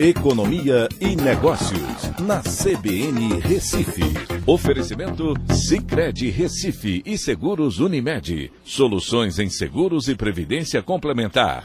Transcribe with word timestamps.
Economia 0.00 0.88
e 1.00 1.16
Negócios, 1.16 2.12
na 2.20 2.40
CBN 2.40 3.40
Recife. 3.40 4.04
Oferecimento 4.46 5.34
Cicred 5.52 6.30
Recife 6.30 7.02
e 7.04 7.18
Seguros 7.18 7.80
Unimed. 7.80 8.52
Soluções 8.62 9.40
em 9.40 9.50
seguros 9.50 10.06
e 10.06 10.14
previdência 10.14 10.80
complementar. 10.84 11.64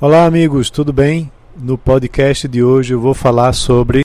Olá, 0.00 0.24
amigos, 0.24 0.70
tudo 0.70 0.92
bem? 0.92 1.32
No 1.60 1.76
podcast 1.76 2.46
de 2.46 2.62
hoje 2.62 2.94
eu 2.94 3.00
vou 3.00 3.12
falar 3.12 3.52
sobre 3.52 4.02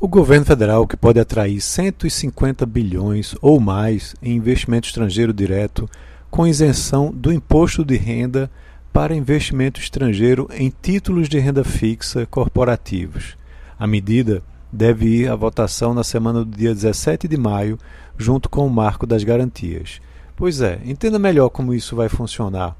o 0.00 0.08
governo 0.08 0.46
federal 0.46 0.86
que 0.86 0.96
pode 0.96 1.20
atrair 1.20 1.60
150 1.60 2.64
bilhões 2.64 3.36
ou 3.42 3.60
mais 3.60 4.14
em 4.22 4.36
investimento 4.36 4.86
estrangeiro 4.88 5.34
direto 5.34 5.86
com 6.30 6.46
isenção 6.46 7.12
do 7.12 7.30
imposto 7.30 7.84
de 7.84 7.98
renda 7.98 8.50
para 8.92 9.14
investimento 9.14 9.80
estrangeiro 9.80 10.48
em 10.52 10.72
títulos 10.82 11.28
de 11.28 11.38
renda 11.38 11.62
fixa 11.62 12.26
corporativos. 12.26 13.36
A 13.78 13.86
medida 13.86 14.42
deve 14.72 15.06
ir 15.06 15.30
à 15.30 15.36
votação 15.36 15.94
na 15.94 16.04
semana 16.04 16.44
do 16.44 16.56
dia 16.56 16.74
17 16.74 17.28
de 17.28 17.36
maio, 17.36 17.78
junto 18.18 18.48
com 18.48 18.66
o 18.66 18.70
marco 18.70 19.06
das 19.06 19.24
garantias. 19.24 20.00
Pois 20.36 20.60
é, 20.60 20.80
entenda 20.84 21.18
melhor 21.18 21.50
como 21.50 21.74
isso 21.74 21.94
vai 21.94 22.08
funcionar. 22.08 22.76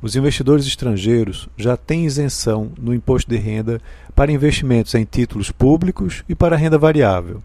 Os 0.00 0.14
investidores 0.14 0.66
estrangeiros 0.66 1.48
já 1.56 1.76
têm 1.76 2.06
isenção 2.06 2.70
no 2.78 2.94
imposto 2.94 3.30
de 3.30 3.36
renda 3.36 3.80
para 4.14 4.32
investimentos 4.32 4.94
em 4.94 5.04
títulos 5.04 5.50
públicos 5.50 6.24
e 6.28 6.34
para 6.34 6.56
renda 6.56 6.78
variável. 6.78 7.42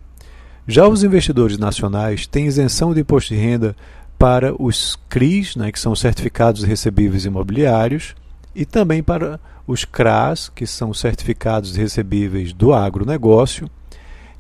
Já 0.67 0.87
os 0.87 1.03
investidores 1.03 1.57
nacionais 1.57 2.25
têm 2.25 2.45
isenção 2.45 2.93
de 2.93 3.01
imposto 3.01 3.33
de 3.33 3.39
renda 3.39 3.75
para 4.23 4.55
os 4.57 4.97
CRIs, 5.09 5.57
né, 5.57 5.69
que 5.69 5.77
são 5.77 5.93
certificados 5.93 6.63
recebíveis 6.63 7.25
imobiliários, 7.25 8.15
e 8.55 8.63
também 8.63 9.03
para 9.03 9.37
os 9.67 9.83
CRAs, 9.83 10.47
que 10.47 10.65
são 10.65 10.93
certificados 10.93 11.75
recebíveis 11.75 12.53
do 12.53 12.73
agronegócio, 12.73 13.69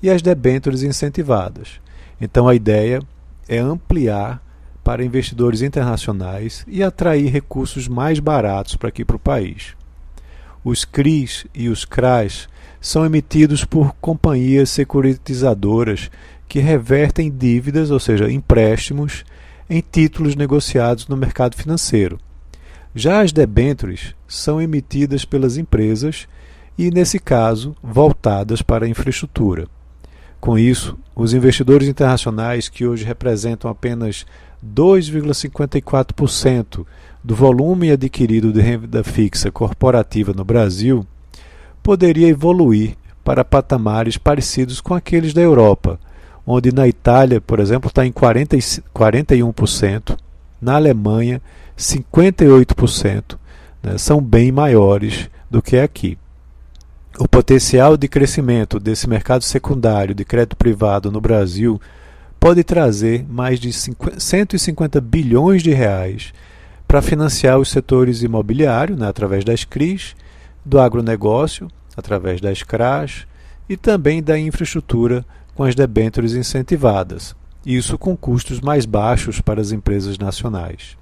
e 0.01 0.09
as 0.09 0.21
debêntures 0.21 0.83
incentivadas. 0.83 1.81
Então 2.21 2.47
a 2.47 2.55
ideia 2.55 3.01
é 3.45 3.59
ampliar 3.59 4.41
para 4.85 5.03
investidores 5.03 5.61
internacionais 5.61 6.63
e 6.65 6.81
atrair 6.81 7.29
recursos 7.29 7.85
mais 7.85 8.19
baratos 8.19 8.77
para 8.77 8.87
aqui 8.87 9.03
para 9.03 9.17
o 9.17 9.19
país. 9.19 9.75
Os 10.63 10.85
CRIs 10.85 11.45
e 11.53 11.67
os 11.67 11.83
CRAs 11.83 12.47
são 12.79 13.05
emitidos 13.05 13.65
por 13.65 13.93
companhias 13.99 14.69
securitizadoras 14.69 16.09
que 16.47 16.59
revertem 16.59 17.29
dívidas, 17.29 17.91
ou 17.91 17.99
seja, 17.99 18.31
empréstimos, 18.31 19.25
em 19.75 19.81
títulos 19.81 20.35
negociados 20.35 21.07
no 21.07 21.17
mercado 21.17 21.55
financeiro. 21.55 22.19
Já 22.93 23.21
as 23.21 23.31
debêntures 23.31 24.13
são 24.27 24.61
emitidas 24.61 25.25
pelas 25.25 25.57
empresas 25.57 26.27
e, 26.77 26.91
nesse 26.91 27.17
caso, 27.17 27.75
voltadas 27.81 28.61
para 28.61 28.85
a 28.85 28.87
infraestrutura. 28.87 29.67
Com 30.39 30.59
isso, 30.59 30.95
os 31.15 31.33
investidores 31.33 31.87
internacionais, 31.87 32.69
que 32.69 32.85
hoje 32.85 33.03
representam 33.03 33.71
apenas 33.71 34.27
2,54% 34.63 36.85
do 37.23 37.33
volume 37.33 37.89
adquirido 37.89 38.53
de 38.53 38.61
renda 38.61 39.03
fixa 39.03 39.49
corporativa 39.49 40.33
no 40.33 40.45
Brasil, 40.45 41.03
poderia 41.81 42.27
evoluir 42.27 42.95
para 43.23 43.43
patamares 43.43 44.17
parecidos 44.17 44.79
com 44.79 44.93
aqueles 44.93 45.33
da 45.33 45.41
Europa 45.41 45.99
onde 46.45 46.73
na 46.73 46.87
Itália, 46.87 47.39
por 47.39 47.59
exemplo, 47.59 47.87
está 47.87 48.05
em 48.05 48.11
40, 48.11 48.57
41%, 48.57 50.17
na 50.61 50.75
Alemanha, 50.75 51.41
58%, 51.77 53.37
né, 53.81 53.97
são 53.97 54.21
bem 54.21 54.51
maiores 54.51 55.29
do 55.49 55.61
que 55.61 55.77
aqui. 55.77 56.17
O 57.17 57.27
potencial 57.27 57.95
de 57.95 58.07
crescimento 58.07 58.79
desse 58.79 59.07
mercado 59.07 59.43
secundário 59.43 60.15
de 60.15 60.25
crédito 60.25 60.57
privado 60.57 61.11
no 61.11 61.21
Brasil 61.21 61.79
pode 62.39 62.63
trazer 62.63 63.25
mais 63.29 63.59
de 63.59 63.71
50, 63.71 64.19
150 64.19 64.99
bilhões 64.99 65.61
de 65.61 65.71
reais 65.71 66.33
para 66.87 67.01
financiar 67.01 67.57
os 67.57 67.69
setores 67.69 68.21
imobiliário, 68.21 68.97
né, 68.97 69.07
através 69.07 69.43
das 69.43 69.63
CRIs, 69.63 70.15
do 70.65 70.79
agronegócio, 70.79 71.67
através 71.95 72.41
das 72.41 72.63
CRAs 72.63 73.25
e 73.67 73.77
também 73.77 74.21
da 74.21 74.37
infraestrutura 74.37 75.25
com 75.55 75.63
as 75.63 75.75
debêntures 75.75 76.33
incentivadas, 76.33 77.35
isso 77.65 77.97
com 77.97 78.15
custos 78.15 78.59
mais 78.59 78.85
baixos 78.85 79.39
para 79.39 79.61
as 79.61 79.71
empresas 79.71 80.17
nacionais. 80.17 80.97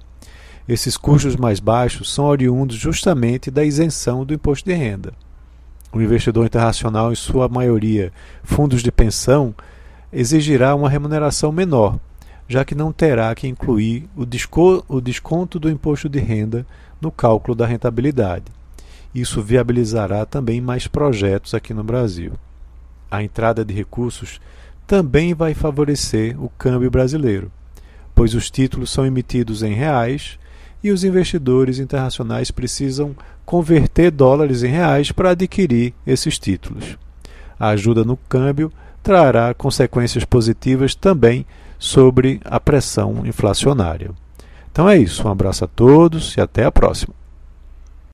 Esses 0.68 0.96
custos 0.96 1.34
mais 1.34 1.58
baixos 1.58 2.12
são 2.12 2.26
oriundos 2.26 2.76
justamente 2.76 3.50
da 3.50 3.64
isenção 3.64 4.24
do 4.24 4.32
imposto 4.32 4.68
de 4.68 4.74
renda. 4.74 5.12
O 5.92 6.00
investidor 6.00 6.46
internacional, 6.46 7.12
em 7.12 7.16
sua 7.16 7.48
maioria 7.48 8.12
fundos 8.44 8.82
de 8.82 8.92
pensão, 8.92 9.54
exigirá 10.12 10.74
uma 10.74 10.88
remuneração 10.88 11.50
menor, 11.50 11.98
já 12.48 12.64
que 12.64 12.74
não 12.74 12.92
terá 12.92 13.34
que 13.34 13.48
incluir 13.48 14.08
o, 14.16 14.24
desconto 15.00 15.58
do 15.58 15.68
imposto 15.68 16.08
de 16.08 16.20
renda 16.20 16.64
no 17.00 17.10
cálculo 17.10 17.56
da 17.56 17.66
rentabilidade. 17.66 18.44
Isso 19.12 19.42
viabilizará 19.42 20.24
também 20.24 20.60
mais 20.60 20.86
projetos 20.86 21.54
aqui 21.54 21.74
no 21.74 21.82
Brasil 21.82 22.32
a 23.12 23.22
entrada 23.22 23.62
de 23.62 23.74
recursos 23.74 24.40
também 24.86 25.34
vai 25.34 25.52
favorecer 25.52 26.42
o 26.42 26.48
câmbio 26.48 26.90
brasileiro, 26.90 27.52
pois 28.14 28.32
os 28.32 28.50
títulos 28.50 28.90
são 28.90 29.04
emitidos 29.04 29.62
em 29.62 29.74
reais 29.74 30.38
e 30.82 30.90
os 30.90 31.04
investidores 31.04 31.78
internacionais 31.78 32.50
precisam 32.50 33.14
converter 33.44 34.10
dólares 34.10 34.62
em 34.62 34.68
reais 34.68 35.12
para 35.12 35.30
adquirir 35.30 35.92
esses 36.06 36.38
títulos. 36.38 36.96
A 37.60 37.68
ajuda 37.68 38.02
no 38.02 38.16
câmbio 38.16 38.72
trará 39.02 39.52
consequências 39.52 40.24
positivas 40.24 40.94
também 40.94 41.44
sobre 41.78 42.40
a 42.44 42.58
pressão 42.58 43.26
inflacionária. 43.26 44.10
Então 44.70 44.88
é 44.88 44.96
isso, 44.96 45.28
um 45.28 45.30
abraço 45.30 45.66
a 45.66 45.68
todos 45.68 46.34
e 46.36 46.40
até 46.40 46.64
a 46.64 46.72
próxima. 46.72 47.21